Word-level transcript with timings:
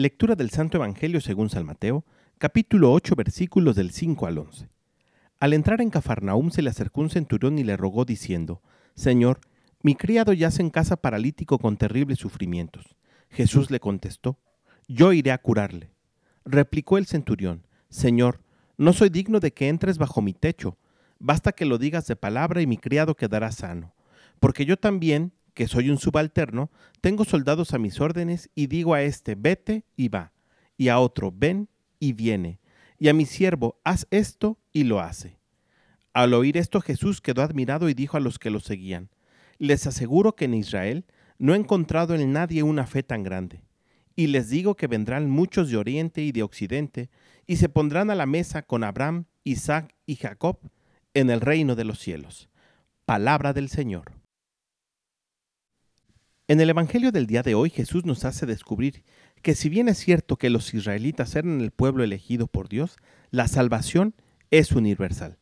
Lectura 0.00 0.34
del 0.34 0.48
Santo 0.48 0.78
Evangelio 0.78 1.20
según 1.20 1.50
San 1.50 1.66
Mateo, 1.66 2.06
capítulo 2.38 2.90
8, 2.90 3.14
versículos 3.16 3.76
del 3.76 3.90
5 3.90 4.26
al 4.26 4.38
11. 4.38 4.70
Al 5.38 5.52
entrar 5.52 5.82
en 5.82 5.90
Cafarnaúm 5.90 6.50
se 6.50 6.62
le 6.62 6.70
acercó 6.70 7.02
un 7.02 7.10
centurión 7.10 7.58
y 7.58 7.64
le 7.64 7.76
rogó 7.76 8.06
diciendo, 8.06 8.62
Señor, 8.94 9.40
mi 9.82 9.94
criado 9.96 10.32
yace 10.32 10.62
en 10.62 10.70
casa 10.70 10.96
paralítico 10.96 11.58
con 11.58 11.76
terribles 11.76 12.18
sufrimientos. 12.18 12.96
Jesús 13.28 13.70
le 13.70 13.78
contestó, 13.78 14.38
Yo 14.88 15.12
iré 15.12 15.32
a 15.32 15.38
curarle. 15.42 15.90
Replicó 16.46 16.96
el 16.96 17.04
centurión, 17.04 17.66
Señor, 17.90 18.40
no 18.78 18.94
soy 18.94 19.10
digno 19.10 19.38
de 19.38 19.52
que 19.52 19.68
entres 19.68 19.98
bajo 19.98 20.22
mi 20.22 20.32
techo, 20.32 20.78
basta 21.18 21.52
que 21.52 21.66
lo 21.66 21.76
digas 21.76 22.06
de 22.06 22.16
palabra 22.16 22.62
y 22.62 22.66
mi 22.66 22.78
criado 22.78 23.16
quedará 23.16 23.52
sano, 23.52 23.92
porque 24.38 24.64
yo 24.64 24.78
también, 24.78 25.34
que 25.60 25.68
soy 25.68 25.90
un 25.90 25.98
subalterno, 25.98 26.70
tengo 27.02 27.26
soldados 27.26 27.74
a 27.74 27.78
mis 27.78 28.00
órdenes 28.00 28.48
y 28.54 28.68
digo 28.68 28.94
a 28.94 29.02
este, 29.02 29.34
vete 29.34 29.84
y 29.94 30.08
va, 30.08 30.32
y 30.78 30.88
a 30.88 30.98
otro, 30.98 31.34
ven 31.36 31.68
y 31.98 32.14
viene, 32.14 32.60
y 32.98 33.08
a 33.08 33.12
mi 33.12 33.26
siervo, 33.26 33.78
haz 33.84 34.06
esto 34.10 34.58
y 34.72 34.84
lo 34.84 35.00
hace. 35.00 35.36
Al 36.14 36.32
oír 36.32 36.56
esto 36.56 36.80
Jesús 36.80 37.20
quedó 37.20 37.42
admirado 37.42 37.90
y 37.90 37.92
dijo 37.92 38.16
a 38.16 38.20
los 38.20 38.38
que 38.38 38.48
lo 38.48 38.58
seguían, 38.60 39.10
les 39.58 39.86
aseguro 39.86 40.34
que 40.34 40.46
en 40.46 40.54
Israel 40.54 41.04
no 41.36 41.52
he 41.52 41.58
encontrado 41.58 42.14
en 42.14 42.32
nadie 42.32 42.62
una 42.62 42.86
fe 42.86 43.02
tan 43.02 43.22
grande. 43.22 43.60
Y 44.16 44.28
les 44.28 44.48
digo 44.48 44.76
que 44.76 44.86
vendrán 44.86 45.28
muchos 45.28 45.68
de 45.68 45.76
oriente 45.76 46.22
y 46.22 46.32
de 46.32 46.42
occidente, 46.42 47.10
y 47.46 47.56
se 47.56 47.68
pondrán 47.68 48.08
a 48.08 48.14
la 48.14 48.24
mesa 48.24 48.62
con 48.62 48.82
Abraham, 48.82 49.26
Isaac 49.44 49.94
y 50.06 50.16
Jacob 50.16 50.58
en 51.12 51.28
el 51.28 51.42
reino 51.42 51.76
de 51.76 51.84
los 51.84 51.98
cielos. 51.98 52.48
Palabra 53.04 53.52
del 53.52 53.68
Señor. 53.68 54.19
En 56.50 56.60
el 56.60 56.68
Evangelio 56.68 57.12
del 57.12 57.28
día 57.28 57.44
de 57.44 57.54
hoy 57.54 57.70
Jesús 57.70 58.04
nos 58.04 58.24
hace 58.24 58.44
descubrir 58.44 59.04
que 59.40 59.54
si 59.54 59.68
bien 59.68 59.88
es 59.88 59.98
cierto 59.98 60.36
que 60.36 60.50
los 60.50 60.74
israelitas 60.74 61.36
eran 61.36 61.60
el 61.60 61.70
pueblo 61.70 62.02
elegido 62.02 62.48
por 62.48 62.68
Dios, 62.68 62.96
la 63.30 63.46
salvación 63.46 64.16
es 64.50 64.72
universal. 64.72 65.38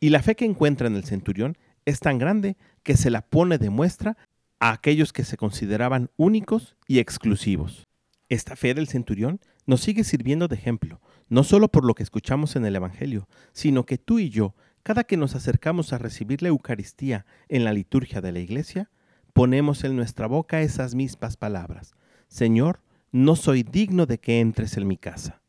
Y 0.00 0.08
la 0.08 0.20
fe 0.20 0.34
que 0.34 0.46
encuentra 0.46 0.88
en 0.88 0.96
el 0.96 1.04
centurión 1.04 1.56
es 1.84 2.00
tan 2.00 2.18
grande 2.18 2.56
que 2.82 2.96
se 2.96 3.08
la 3.08 3.22
pone 3.22 3.58
de 3.58 3.70
muestra 3.70 4.16
a 4.58 4.72
aquellos 4.72 5.12
que 5.12 5.22
se 5.22 5.36
consideraban 5.36 6.10
únicos 6.16 6.74
y 6.88 6.98
exclusivos. 6.98 7.86
Esta 8.28 8.56
fe 8.56 8.74
del 8.74 8.88
centurión 8.88 9.38
nos 9.64 9.82
sigue 9.82 10.02
sirviendo 10.02 10.48
de 10.48 10.56
ejemplo, 10.56 11.00
no 11.28 11.44
solo 11.44 11.68
por 11.68 11.84
lo 11.84 11.94
que 11.94 12.02
escuchamos 12.02 12.56
en 12.56 12.66
el 12.66 12.74
Evangelio, 12.74 13.28
sino 13.52 13.86
que 13.86 13.96
tú 13.96 14.18
y 14.18 14.28
yo, 14.28 14.56
cada 14.82 15.04
que 15.04 15.16
nos 15.16 15.36
acercamos 15.36 15.92
a 15.92 15.98
recibir 15.98 16.42
la 16.42 16.48
Eucaristía 16.48 17.26
en 17.48 17.62
la 17.62 17.72
liturgia 17.72 18.20
de 18.20 18.32
la 18.32 18.40
Iglesia, 18.40 18.90
ponemos 19.38 19.84
en 19.84 19.94
nuestra 19.94 20.26
boca 20.26 20.62
esas 20.62 20.96
mismas 20.96 21.36
palabras. 21.36 21.94
Señor, 22.26 22.80
no 23.12 23.36
soy 23.36 23.62
digno 23.62 24.04
de 24.04 24.18
que 24.18 24.40
entres 24.40 24.76
en 24.76 24.88
mi 24.88 24.96
casa. 24.96 25.42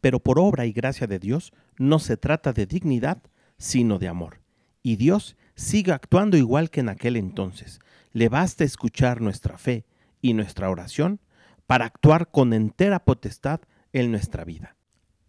Pero 0.00 0.18
por 0.18 0.40
obra 0.40 0.66
y 0.66 0.72
gracia 0.72 1.06
de 1.06 1.20
Dios 1.20 1.52
no 1.78 2.00
se 2.00 2.16
trata 2.16 2.52
de 2.52 2.66
dignidad, 2.66 3.22
sino 3.56 4.00
de 4.00 4.08
amor. 4.08 4.40
Y 4.82 4.96
Dios 4.96 5.36
sigue 5.54 5.92
actuando 5.92 6.36
igual 6.36 6.70
que 6.70 6.80
en 6.80 6.88
aquel 6.88 7.14
entonces. 7.16 7.78
Le 8.10 8.28
basta 8.28 8.64
escuchar 8.64 9.20
nuestra 9.20 9.58
fe 9.58 9.84
y 10.20 10.34
nuestra 10.34 10.68
oración 10.68 11.20
para 11.68 11.84
actuar 11.84 12.32
con 12.32 12.52
entera 12.52 13.04
potestad 13.04 13.60
en 13.92 14.10
nuestra 14.10 14.44
vida. 14.44 14.74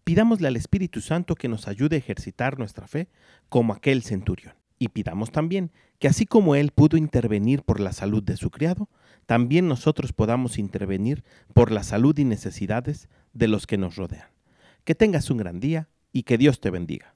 Pidámosle 0.06 0.48
al 0.48 0.56
Espíritu 0.56 1.02
Santo 1.02 1.36
que 1.36 1.50
nos 1.50 1.68
ayude 1.68 1.98
a 1.98 2.00
ejercitar 2.00 2.58
nuestra 2.58 2.88
fe 2.88 3.10
como 3.48 3.74
aquel 3.74 4.02
centurión. 4.02 4.56
Y 4.82 4.90
pidamos 4.90 5.32
también 5.32 5.72
que 6.00 6.08
así 6.08 6.26
como 6.26 6.56
Él 6.56 6.72
pudo 6.72 6.98
intervenir 6.98 7.62
por 7.62 7.80
la 7.80 7.94
salud 7.94 8.24
de 8.24 8.36
su 8.36 8.50
criado, 8.50 8.90
también 9.28 9.68
nosotros 9.68 10.12
podamos 10.12 10.58
intervenir 10.58 11.24
por 11.54 11.72
la 11.72 11.84
salud 11.84 12.18
y 12.18 12.26
necesidades 12.26 13.08
de 13.32 13.48
los 13.48 13.68
que 13.68 13.78
nos 13.78 13.96
rodean. 13.96 14.30
Que 14.84 14.96
tengas 14.96 15.30
un 15.30 15.38
gran 15.38 15.60
día 15.60 15.88
y 16.12 16.24
que 16.24 16.40
Dios 16.40 16.60
te 16.62 16.72
bendiga. 16.72 17.14